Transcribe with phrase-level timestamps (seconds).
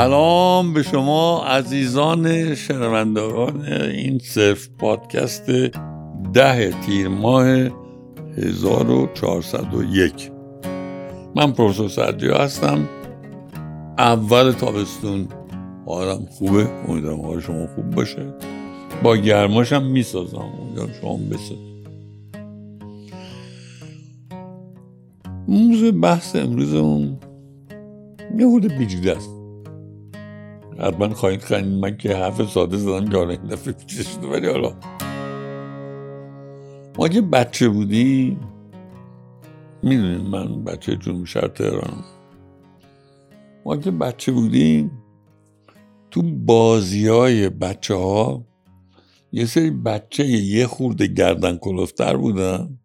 [0.00, 5.50] سلام به شما عزیزان شنوندگان این صرف پادکست
[6.32, 7.46] ده تیر ماه
[8.36, 10.30] 1401
[11.36, 12.88] من پروفسور سردیا هستم.
[13.98, 15.28] اول تابستون.
[15.86, 18.34] حالم خوبه؟ امیدوارم حال شما خوب باشه.
[19.02, 20.50] با گرماشم می‌سازم.
[20.62, 21.70] امیدوارم شما بسازم
[25.48, 27.18] موضوع بحث امروزمون
[28.38, 29.39] یه حود پیچیده است.
[30.80, 33.74] حتما خواهید خندید من که حرف ساده زدم که حالا این دفعه
[34.28, 34.76] ولی حالا.
[36.98, 38.40] ما که بچه بودیم
[39.82, 42.04] می‌دونید من بچه جنوب شهر تهرانم
[43.64, 45.02] ما که بچه بودیم
[46.10, 48.46] تو بازی های بچه ها
[49.32, 52.78] یه سری بچه یه خورده گردن کلفتر بودن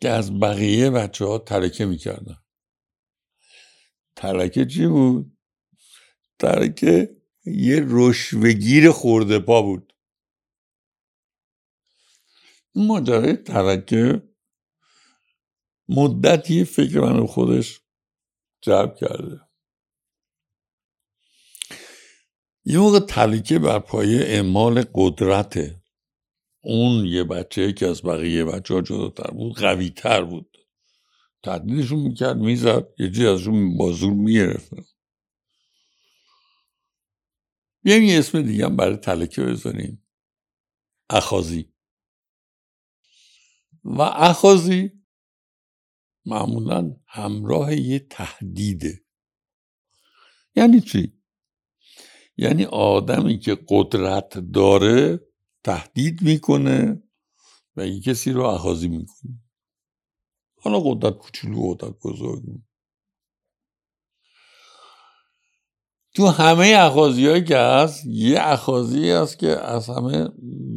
[0.00, 2.36] که از بقیه بچه ها ترکه می‌کردن.
[4.16, 5.31] ترکه چی بود؟
[6.42, 9.94] ترکه یه رشوهگیر خورده پا بود.
[12.74, 14.22] ماجرای ترکه
[15.88, 17.80] مدتی فکر من خودش
[18.62, 19.40] جلب کرده.
[22.64, 25.82] یه موقع ترکه بر پایه اعمال قدرته.
[26.64, 30.58] اون یه بچه که از بقیه بچه ها جداتر بود قوی تر بود.
[31.44, 34.70] تهدیدشون می‌کرد می‌زد یه چیز ازشون با زور می‌گرفت.
[37.82, 40.06] بیایم یه اسم دیگه هم برای تلکه بذاریم
[41.10, 41.72] اخازی
[43.84, 45.02] و اخازی
[46.26, 49.04] معمولا همراه یه تهدیده.
[50.56, 51.22] یعنی چی؟
[52.36, 55.20] یعنی آدمی که قدرت داره
[55.64, 57.02] تهدید می‌کنه
[57.76, 59.42] و یه کسی رو اخازی می‌کنه.
[60.56, 62.42] حالا قدرت کوچولو قدرت بزرگ.
[66.14, 70.28] تو همه اخازی هایی که هست یه اخازی هست که از همه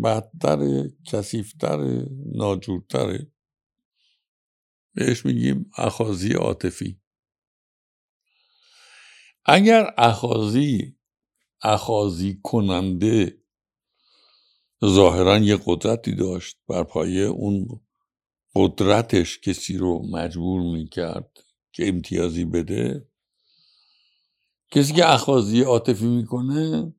[0.03, 3.31] بدتر کسیفتر ناجورتره.
[4.93, 7.01] بهش میگیم اخازی عاطفی.
[9.45, 10.97] اگر اخازی
[11.61, 13.41] اخازی کننده
[14.85, 17.81] ظاهرا یه قدرتی داشت بر پایه اون
[18.55, 21.37] قدرتش کسی رو مجبور می‌کرد
[21.71, 23.07] که امتیازی بده
[24.75, 26.93] کسی که اخازی عاطفی می‌کنه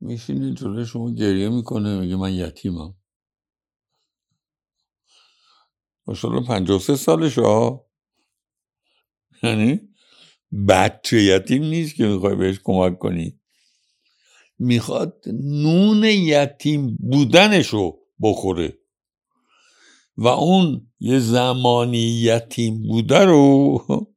[0.00, 2.94] میشینه جلوی شما گریه می‌کنه میگه من یتیمم.
[6.06, 7.86] ماشاءالله پنجاه سه سالش ها.
[9.42, 9.80] یعنی
[10.68, 13.40] بچه یتیم نیست که می‌خوای بهش کمک کنی.
[14.58, 18.78] می‌خواد نون یتیم بودنشو بخوره.
[20.16, 24.11] و اون یه زمانی یتیم بوده رو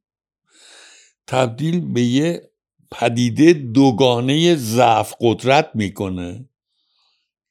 [1.26, 2.50] تبدیل به یه
[2.90, 6.48] پدیده دوگانه ضعف قدرت می‌کنه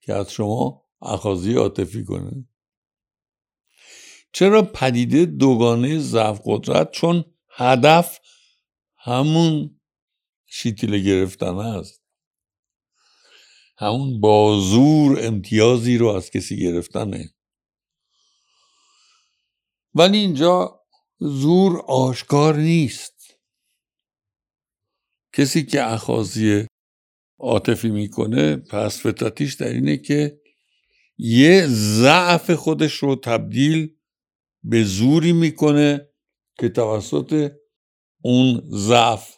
[0.01, 2.47] که از شما اخازی عاطفی کنه.
[4.33, 8.19] چرا پدیده دوگانه ضعف قدرت؟ چون هدف
[8.97, 9.79] همون
[10.45, 12.01] شیتیله گرفتن است.
[13.77, 17.33] همون بازور امتیازی رو از کسی گرفتنه.
[19.93, 20.81] ولی اینجا
[21.19, 23.14] زور آشکار نیست.
[25.38, 26.68] کسی که اخازی
[27.40, 30.41] عاطفی می‌کنه پس فطرتیش در اینه که
[31.18, 33.96] یه ضعف خودش رو تبدیل
[34.63, 36.09] به زوری می‌کنه
[36.59, 37.51] که توسط
[38.23, 39.38] اون ضعف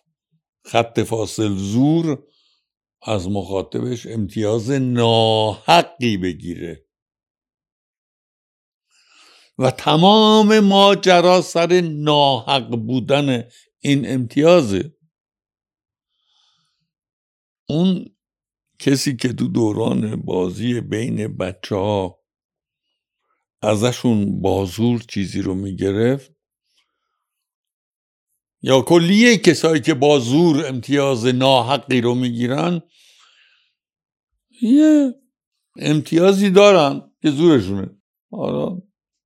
[0.66, 2.24] خط فاصل زور
[3.02, 6.86] از مخاطبش امتیاز ناحقی بگیره.
[9.60, 14.97] و تمام ماجرا سر ناحق بودن این امتیازه.
[17.70, 18.06] اون
[18.80, 22.20] کسی که تو دوران بازی بین بچه ها
[23.62, 26.32] ازشون بازور چیزی رو می‌گرفت
[28.62, 32.82] یا کلیه کسایی که بازور امتیاز ناحقی رو می‌گیرن
[34.62, 35.14] یه
[35.80, 37.90] امتیازی دارن که زورشونه.
[38.32, 38.82] حالا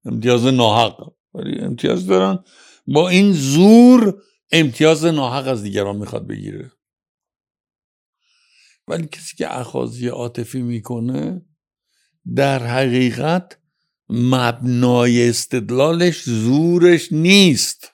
[0.05, 2.43] امتیاز ناحق ولی امتیاز دارن.
[2.87, 4.21] با این زور
[4.51, 6.71] امتیاز ناحق از دیگران می‌خواد بگیره.
[8.87, 11.45] ولی کسی که اخازی عاطفی می‌کنه
[12.35, 13.57] در حقیقت
[14.09, 17.91] مبنای استدلالش زورش نیست.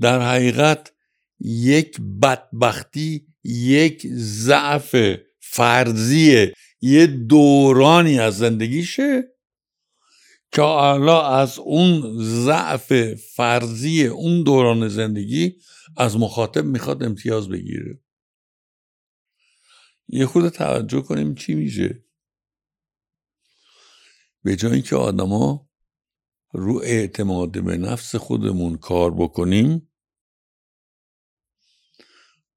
[0.00, 0.92] در حقیقت
[1.40, 4.96] یک بدبختی یک ضعف
[5.40, 9.22] فرضی یه دورانی از زندگیشه
[10.52, 15.54] که حالا از اون ضعف فرضی اون دوران زندگی
[15.96, 17.98] از مخاطب می‌خواد امتیاز بگیره.
[20.12, 22.04] یه خود توجه کنیم چی میشه.
[24.42, 25.70] به جایی که آدما
[26.52, 29.92] رو اعتماد به نفس خودمون کار بکنیم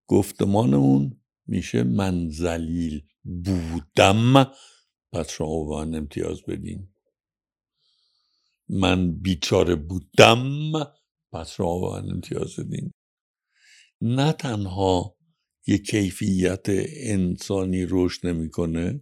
[0.07, 4.51] گفتمانمون میشه من زلیل بودم.
[5.13, 6.94] پس شما به من امتیاز بدین.
[8.69, 10.71] من بیچاره بودم.
[11.31, 12.91] پس شما به من امتیاز بدین.
[14.01, 15.17] نه تنها
[15.68, 16.65] یه کیفیت
[16.98, 19.01] انسانی رشد نمی‌کنه؟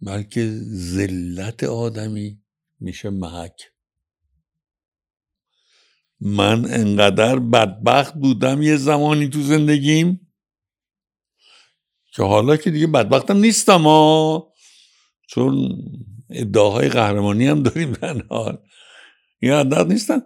[0.00, 2.42] بلکه ذلت آدمی
[2.80, 3.70] میشه محک.
[6.20, 10.32] من انقدر بدبخت بودم یه زمانی تو زندگیم
[12.14, 14.52] که حالا که دیگه بدبختم نیستم ها
[15.28, 15.78] چون
[16.30, 18.58] ادعاهای قهرمانی هم داریم در حال
[19.38, 20.22] این عدد نیستن.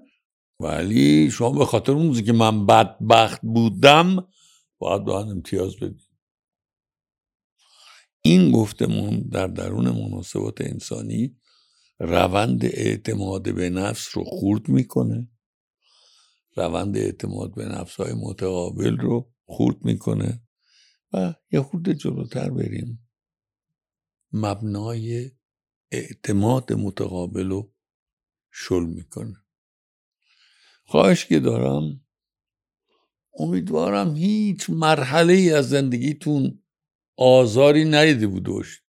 [0.61, 4.29] ولی شما به خاطر اون که من بدبخت بودم
[4.79, 6.09] باید به امتیاز بدید
[8.23, 11.37] این گفتمون در درون مناسبات انسانی
[11.99, 15.29] روند اعتماد به نفس رو خورد می‌کنه.
[16.57, 20.43] روند اعتماد به نفس های متقابل رو خورد می‌کنه
[21.13, 23.09] و یه خورده جلوتر بریم.
[24.33, 25.31] مبنای
[25.91, 27.73] اعتماد متقابل رو
[28.51, 29.45] شل می‌کنه.
[30.89, 32.01] خواهش که دارم.
[33.39, 36.63] امیدوارم هیچ مرحله ای از زندگیتون
[37.17, 38.83] آزاری ندیده بودوش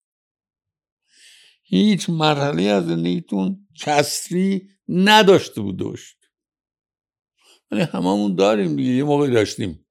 [1.64, 6.16] هیچ مرحله از زندگیتون کسری نداشته بودوش
[7.72, 9.86] ولی هممون داریم دیگه یه موقع داشتیم.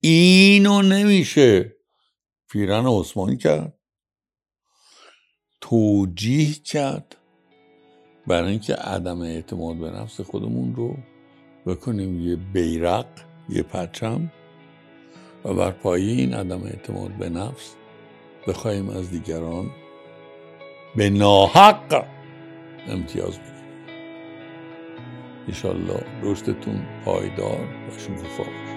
[0.00, 1.76] اینو نمیشه
[2.50, 3.78] پیران عثمانی کرد.
[5.60, 7.16] توجیه کرد.
[8.26, 11.11] برای اینکه عدم اعتماد به نفس خودمون رو
[11.66, 13.06] بکنیم یه بیرق
[13.48, 14.32] یه پرچم
[15.44, 17.74] و بر پایه این عدم اعتماد به نفس
[18.48, 19.70] بخواهیم از دیگران
[20.96, 22.06] به ناحق
[22.88, 23.52] امتیاز بگیریم
[25.48, 28.71] انشالله رشدتون پایدار و شکوفا